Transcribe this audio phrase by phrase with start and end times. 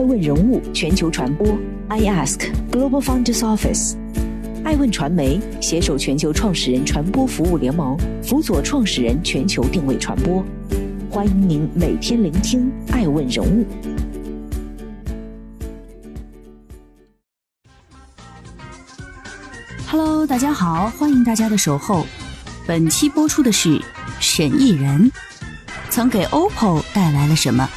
[0.00, 1.46] 爱问人物全球传播
[1.88, 3.96] ，I Ask Global Founders Office，
[4.64, 10.42] 爱问传媒携手全球创始人传播服务联盟，辅佐创始人全球定位传播。
[11.10, 13.66] 欢迎您每天聆听爱问人物。
[19.86, 22.06] Hello，大家好，欢迎大家的守候。
[22.66, 23.78] 本期播出的是
[24.18, 25.12] 沈毅人，
[25.90, 27.68] 曾给 OPPO 带来了什么？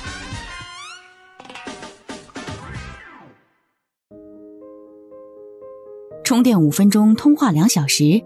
[6.34, 8.20] 充电五分钟，通话两小时。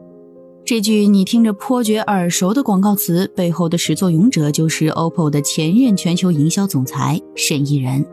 [0.63, 8.05] 这句你听着颇觉耳熟的广告词背后的始作俑者就是 OPPO 的前任全球营销总裁沈义人。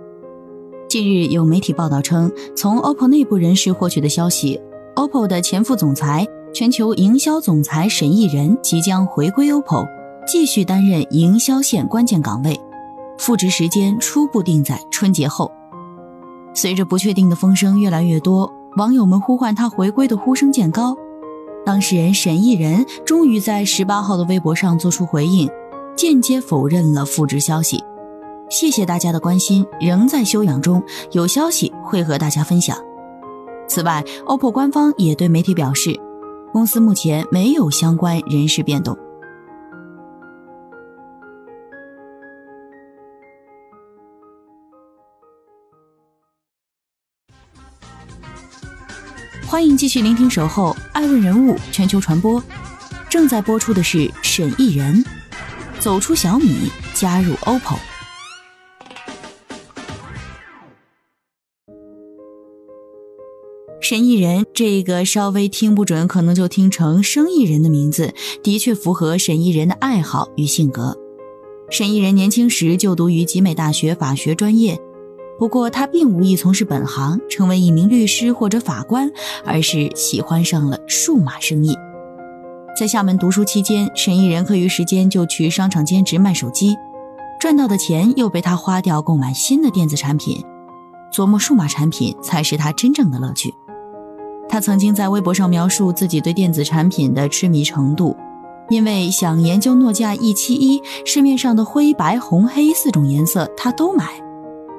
[0.89, 4.61] 近日有媒体报道称，从 OPPO 内部人士获取的消息
[4.97, 9.87] ，OPPO 的前副总裁、全球营销总裁沈义人即将回归 OPPO，
[10.27, 12.59] 继续担任营销线关键岗位，
[13.17, 15.53] 复职时间初步定在春节后。
[16.53, 18.53] 随着不确定的风声越来越多。
[18.77, 20.97] 网友们呼唤他回归的呼声渐高，
[21.64, 25.48] 当事人沈毅人终于在十八号的微博上做出回应，
[25.97, 27.81] 间接否认了复职消息。
[28.50, 32.77] 谢谢大家的关心，仍在休养中，有消息会和大家分享。
[33.69, 35.97] 此外，OPPO 官方也对媒体表示，
[36.53, 38.98] 公司目前没有相关人事变动。
[49.55, 52.42] 欢迎继续聆听《守候爱问人物全球传播》，
[53.08, 55.05] 正在播出的是沈毅人
[55.78, 57.77] 走出小米，加入 OPPO。
[63.80, 70.98] 沈毅人这个稍微听不准，可能就听成生意人的名字，的确符合沈毅人的爱好与性格。
[71.70, 74.77] 沈毅人年轻时就读于集美大学法学专业。
[75.39, 79.11] 不过，他并无意从事本行，成为一名律师或者法官，
[79.45, 81.77] 而是喜欢上了数码生意。
[82.78, 86.77] 在厦门读书期间，沈一人课余时间就去商场兼职卖手机，
[87.41, 90.43] 赚到的钱又被他花掉购买新的电子产品，
[91.12, 93.53] 琢磨数码产品才是他真正的乐趣。
[94.49, 98.17] 他曾经在微博上描述自己对电子产品的痴迷程度，
[98.69, 104.24] 因为想研究诺基亚 E71，市面上的灰、白、红、黑四种颜色他都买。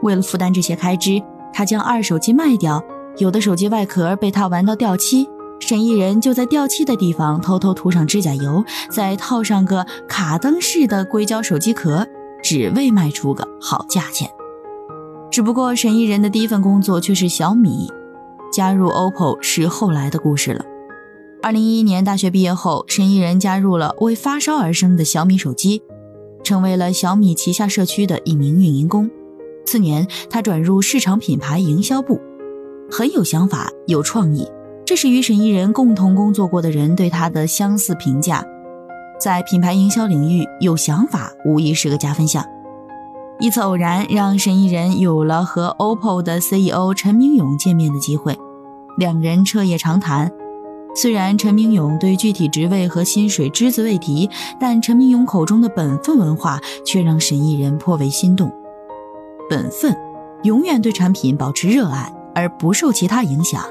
[0.06, 1.22] 为了负担这些开支，
[1.52, 2.82] 他将二手机卖掉。
[3.18, 5.28] 有的手机外壳被他玩到掉漆，
[5.60, 12.06] 沈毅人就在掉漆的地方偷偷涂上指甲油，再套上个卡灯式的硅胶手机壳，
[12.44, 14.30] 只为卖出个好价钱。
[15.32, 17.90] 只不过沈毅人的第一份工作却是小米，
[18.54, 20.64] 加入 OPPO 是后来的故事了。
[21.42, 25.82] 二零一一年大学毕业后，沈毅人加入了为发烧而生的小米手机，
[26.44, 29.10] 成为了小米旗下社区的一名运营工。
[29.66, 32.22] 次年，他转入市场品牌营销部，
[32.90, 34.48] 很有想法、有创意。
[34.86, 38.46] 这是与沈毅人共同工作过的人对他的相似评价。
[39.20, 42.46] 在品牌营销领域，有想法无疑是个加分项。
[43.40, 48.38] 一次偶然，让沈毅人有了和 OPPO 的 CEO 陈明勇见面的机会，
[48.98, 50.32] 两人彻夜长谈。
[50.96, 58.50] 虽然陈明勇对具体职位和薪水只字未提，但陈明勇口中的本分文化却让沈毅人颇为心动。
[59.50, 59.96] 本分，
[60.44, 63.64] 永远对产品保持热爱，而不受其他影响，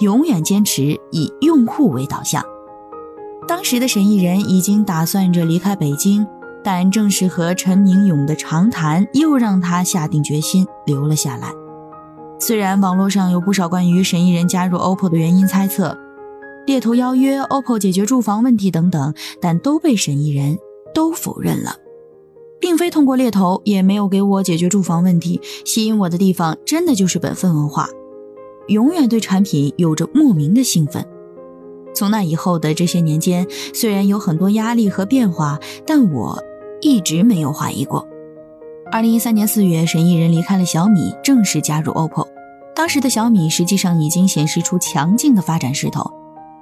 [0.00, 2.42] 永远坚持以用户为导向。
[3.46, 6.26] 当时的沈毅人已经打算着离开北京，
[6.62, 11.48] 但正是和陈明勇的长谈，又让他下定决心留了下来。
[12.40, 15.96] 虽然网络上有不少关于沈毅人加入 OPPO 的原因猜测，
[16.66, 20.58] 猎头邀约 OPPO 解决住房问题等等，但都被沈毅人
[20.94, 21.76] 都否认了。
[22.60, 25.40] 并非通过猎头，也没有给我解决住房问题。
[25.64, 27.88] 吸引我的地方，真的就是本分文化，
[28.68, 31.06] 永远对产品有着莫名的兴奋。
[31.94, 36.38] 从那以后的这些年间，虽然有很多压力和变化，但我
[36.80, 38.06] 一直没有怀疑过。
[38.90, 42.26] 二零一三年四月，沈毅人离开了小米，正式加入 OPPO。
[42.74, 46.17] 当时的小米实际上已经显示出强劲的发展势头。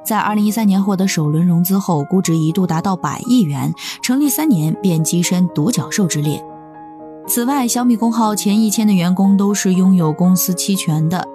[0.07, 6.41] 在二零一三年获得首轮融资后，估值一度达到百亿元，成立三年便跻身独角兽之列。
[7.27, 11.27] 此外，小米工号前一千的员工都是拥有公司期权的。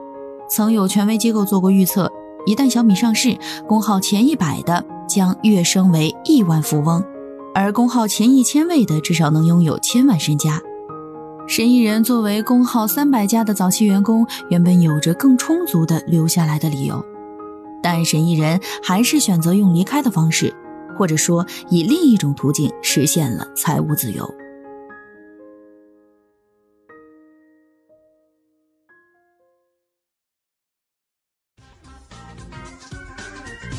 [0.50, 2.10] 曾有权威机构做过预测，
[2.46, 3.38] 一旦小米上市，
[3.68, 7.04] 工号前一百的将跃升为亿万富翁，
[7.54, 10.62] 而工号前一千位的至少能拥有千万身家。
[11.46, 17.04] 沈一人作为工号三百家的早期员工，原本有着更充足的留下来的理由。
[17.94, 20.56] 但沈一人还是选择用离开的方式
[20.98, 24.34] 或者说以另一种途径实现了财务自由。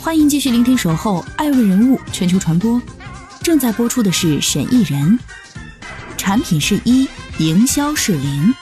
[0.03, 2.79] 欢迎继续聆听守候爱问人物全球传播
[3.43, 5.19] 正在播出的是沈一人
[6.19, 7.09] 产品是一
[7.39, 8.62] 营销是零。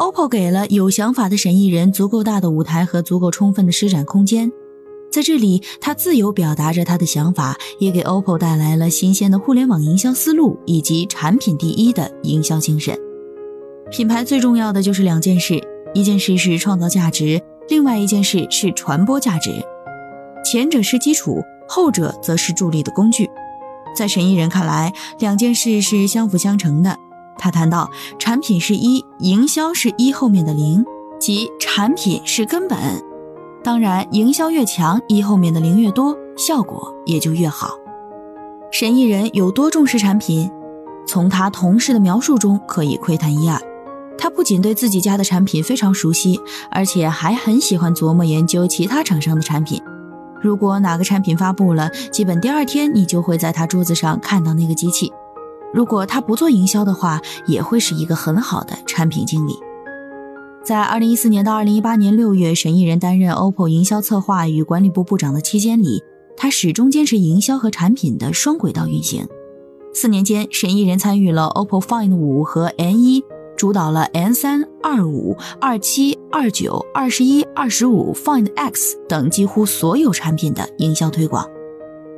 [0.00, 4.50] OPPO 给了有想法的沈艺人足够大的舞台和足够充分的施展空间，
[5.12, 12.98] 在这里，他自由表达着他的想法，也给 OPPO 带来了新鲜的互联网营销思路以及产品第一的营销精神。
[13.90, 15.60] 品牌最重要的就是两件事，
[15.92, 17.38] 一件事是创造价值，
[17.68, 19.62] 另外一件事是传播价值。
[20.42, 23.28] 前者是基础，后者则是助力的工具。
[23.94, 26.96] 在沈艺人看来，两件事是相辅相成的。
[27.40, 30.84] 他谈到，产品是一，营销是一后面的零，
[31.18, 32.78] 即产品是根本。
[33.64, 37.70] 当然，营销越强，一后面的零越多，效果也就越好。
[38.70, 40.50] 沈艺人有多重视产品？
[41.06, 43.58] 从他同事的描述中可以窥探一二。
[44.18, 46.38] 他不仅对自己家的产品非常熟悉，
[46.70, 49.82] 而且还很喜欢琢磨研究其他厂商的产品。
[50.42, 55.10] 如果哪个产品发布了，基本第二天你就会在他桌子上看到那个机器。
[55.72, 59.54] 如果他不做营销的话，也会是一个很好的产品经理。
[60.64, 66.02] 在二零一四年到二零一八年六月，沈艺人担任 OPPO 营销策划与管理部部长的期间里，
[66.36, 69.26] 他始终坚持营销和产品的双轨道运行。
[69.94, 73.24] 四年间，沈艺人参与了 OPPO Find 五和 N 一。
[73.56, 81.46] 主导了 N 三、二五、二七、二九、二十一、二十五、Find X 等几乎所有产品的营销推广，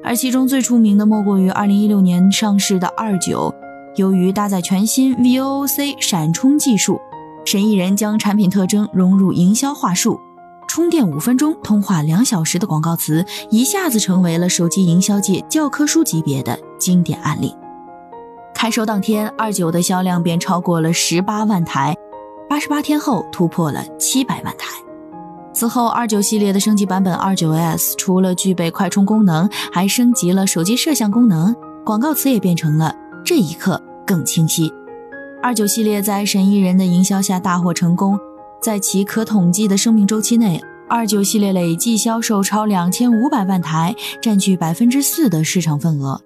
[0.05, 3.55] 而其中最出名的莫过于二零一六年上市的二九。
[3.97, 6.99] 由于搭载全新 VOOC 闪充技术，
[7.45, 10.19] 沈艺人将产品特征融入营销话术，
[10.67, 17.55] 充电五分钟，通话两小时的广告词一下子成为了手机营销界教科书级别的经典案例。
[18.55, 21.95] 开售当天，二九的销量便超过了十八万台，
[22.49, 24.72] 八十八天后突破了七百万台。
[25.55, 31.55] 此后，二九系列的升级版本二九 S 除了具备快充功能，还升级了手机摄像功能，
[31.85, 34.73] 广告词也变成了“这一刻更清晰”。
[35.43, 38.19] 二九系列在沈艺人的营销下大获成功，
[38.63, 46.21] 在其可统计的生命周期内，二九系列累计销售超两千五百万台，占据百分之四的市场份额。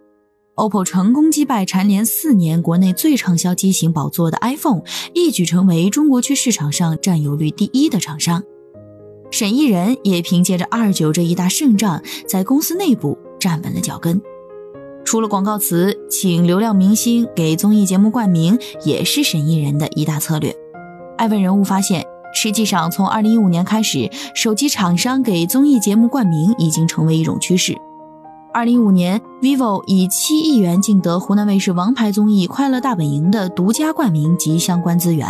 [0.54, 4.82] OPPO 成功击败蝉联四年国内最畅销机型宝座的 iPhone，
[5.12, 8.42] 一举成为中国区市场上占有率第一的厂商。
[9.38, 14.18] 沈艺人也凭借着二九这一大胜仗，在公司内部站稳了脚跟。
[15.04, 20.56] 除了广告词，请流量明星给综艺节目冠名，也是沈艺人的一大策略。
[21.18, 22.02] 爱问人物发现，
[22.32, 27.76] 实际上从2015年开始，手机厂商给综艺节目冠名已经成为一种趋势。
[28.54, 35.28] 二零一五年，vivo 以七亿元竞得湖南卫视王牌综艺《快乐大本营》的独家冠名及相关资源。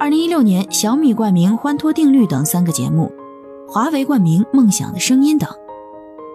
[0.00, 3.12] 二零一六年，小米冠名《欢脱定律》等三个节目，
[3.72, 5.48] 华为冠名《梦想的声音》等。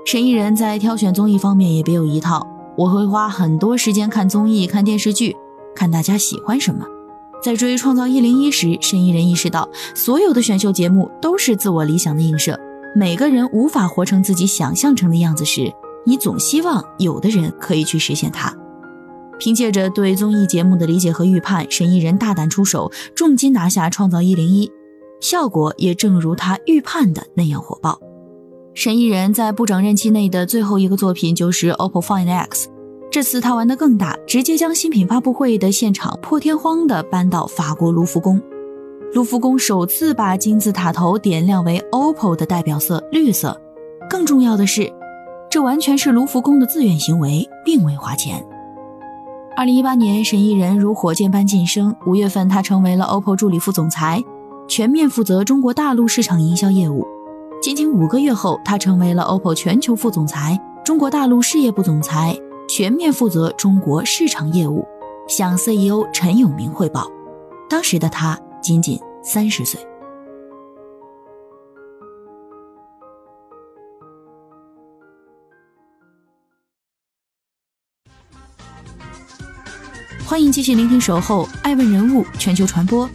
[0.06, 2.48] 沈艺人在挑选综艺方面也别有一套，
[2.78, 5.36] 我会花很多时间看综艺、看电视剧，
[5.76, 6.86] 看大家喜欢什么。
[7.44, 12.58] 在追《创造一零一》时，沈艺人意识到，所有的选秀节目都是自我理想的映射，
[12.96, 15.70] 每个人无法活成自己想象成的样子时。
[16.06, 18.56] 你总希望有的人可以去实现它。
[19.38, 24.68] 凭借着对综艺节目的理解和预判，沈艺人大胆出手，重金拿下《创造一零一》，
[25.20, 28.00] 效果也正如他预判的那样火爆。
[28.74, 32.70] 沈艺人在部长任期内的最后一个作品就是 OPPO Find X，
[33.10, 38.42] 这次他玩得更大，直接将新品发布会的现场破天荒地搬到法国卢浮宫。
[39.14, 43.60] 卢浮宫首次把金字塔头点亮为 OPPO 的代表色绿色。
[44.10, 44.92] 更重要的是。
[45.48, 48.46] 这完全是卢浮宫的自愿行为，并未花钱。
[49.56, 51.96] 二零一八年，沈艺人如火箭般晋升。
[52.06, 54.22] 五月份，他成为了 OPPO 助理副总裁，
[54.68, 57.06] 全面负责中国大陆市场营销业务。
[57.62, 62.36] 仅仅五个月后，他成为了 OPPO 全球副总裁、中国大陆事业部总裁，
[62.68, 64.86] 全面负责中国市场业务，
[65.28, 67.08] 向 CEO 陈永明汇报。
[67.70, 69.80] 当时的他仅仅三十岁。
[80.28, 83.08] 欢迎继续聆听《守候爱问人物全球传播》，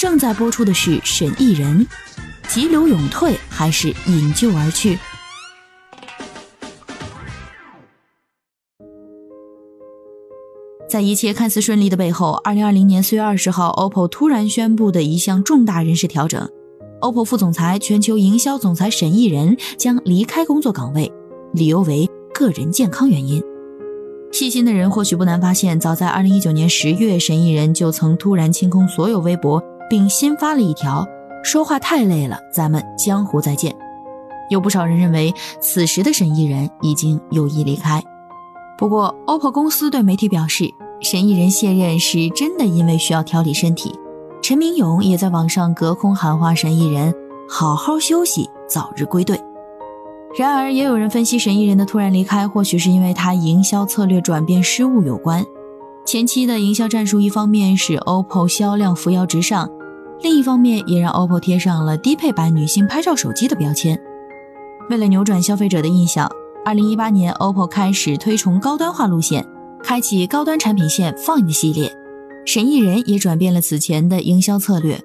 [0.00, 1.86] 正在播出的是沈艺人，
[2.48, 4.98] 急流勇退还是引咎而去？
[10.88, 16.48] 在一切看似顺利的背后，二零二零年四月二十号，OPPO 突然宣布的一项重大人事调整
[17.02, 21.12] ：OPPO 副总裁、全球营销总裁沈艺人将离开工作岗位，
[21.52, 23.42] 理由为个人健康原因。
[24.32, 31.04] 细心的人或许不难发现，早在2019年10月，沈艺人就曾突然清空所有微博，并新发了一条
[31.42, 33.74] ：“说话太累了，咱们江湖再见。”
[34.48, 38.00] 有不少人认为，此时的沈艺人已经有意离开。
[38.78, 43.92] 不过，OPPO 公司对媒体表示，沈艺人卸任是真的因为需要调理身体。
[44.40, 47.12] 陈明勇也在网上隔空喊话沈艺人
[47.50, 49.38] ：“好好休息，早日归队。”
[50.38, 55.44] 然而，也有人分析沈艺人的突然离开，或许是因为他营销策略转变失误有关。
[56.06, 59.68] 前期的营销战术，一方面是 OPPO 销量扶摇直上，
[60.22, 64.00] 另一方面也让 OPPO 贴上了低配版女性拍照手机的标签。
[64.90, 66.30] 为了扭转消费者的印象
[66.64, 69.46] ，2018年 OPPO 开始推崇高端化路线，
[69.82, 71.90] 开启高端产品线 Find 系列。
[72.44, 75.00] 沈艺人也转变了此前的营销策略，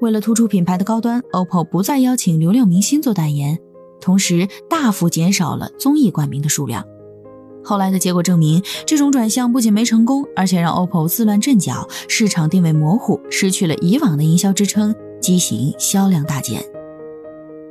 [0.00, 3.58] 为了突出品牌的高端，OPPO 不再邀请流量明星做代言。
[4.00, 6.84] 同时，大幅减少了综艺冠名的数量。
[7.62, 16.62] 后来的结果证明，这种转向不仅没成功，而且让 OPPO 自乱阵脚，市场定位模糊，失去了以往的营销支撑，机型销量大减。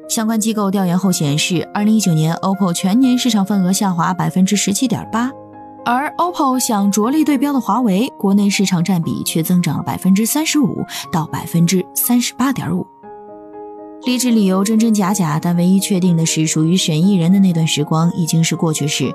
[0.08, 5.32] 相关机构调研后显示，二零一九年 OPPO 全年市场份额下滑百分之十七点八，
[5.86, 12.86] 而 OPPO 想着力对标的华为，国内市场占比却增长了百分之三十五到百分之三十八点五。
[14.06, 19.14] 离职理由真真假假，但唯一确定的是，属于沈艺人的那段时光已经是过去式，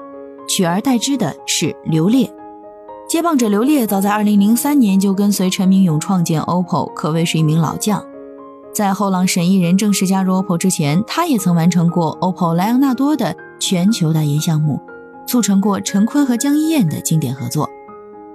[0.49, 2.31] 取而代之的是刘烈。
[3.09, 8.03] 接棒者刘烈早在2003年就跟随陈明勇创建 OPPO，可谓是一名老将。
[8.73, 14.81] 在后浪沈艺人正式加入 OPPO 之前，他也曾完成过 OPPO 莱昂纳多的全球代言项目，
[15.27, 17.69] 促成过陈坤和江一燕的经典合作。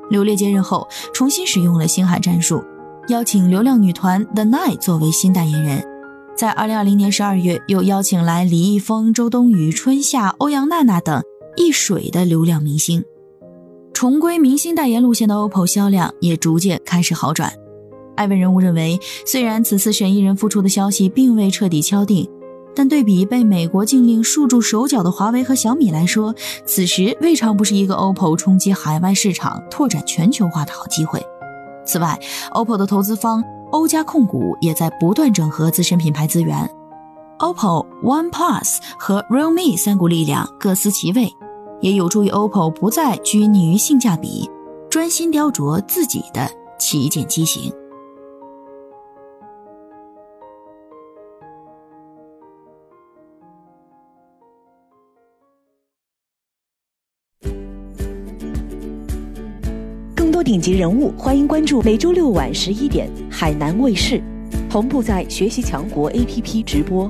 [0.10, 2.64] 刘烈接任后，重新使用了星海战术，
[3.10, 5.84] 邀请流量女团 The Night 作为新代言人。
[6.38, 11.22] 在二零二零年十二月，又邀请来李易峰、周冬雨、春夏、欧阳娜娜等
[11.56, 13.04] 一水的流量明星，
[13.94, 17.52] 重归明星代言路线的 OPPO 销量也逐渐开始好转。
[18.16, 22.30] 艾问人物认为，虽然此次选艺人复出的消息并未彻底敲定，
[22.76, 26.34] 但对比被美国禁令束住手脚的华为和小米来说，
[26.66, 31.22] 此时未尝不是一个 OPPO 冲击海外市场、拓展全球化的好机会。
[31.86, 32.20] 此外
[32.52, 33.44] ，OPPO 的投资方。
[33.72, 36.68] 欧加控股也在不断整合自身品牌资源
[37.38, 41.32] ，OPPO、OnePlus 和 Realme 三股力量各司其位，
[41.82, 44.50] 也有助于 OPPO 不再拘泥于性价比，
[44.90, 47.72] 专心雕琢自己的旗舰机型。
[60.16, 64.22] 更多顶级人物，欢迎关注每周六晚十一点海南卫视，
[64.70, 67.10] 同步在学习强国 APP 直播。